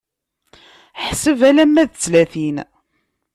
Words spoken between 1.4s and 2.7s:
alamma d tlatin.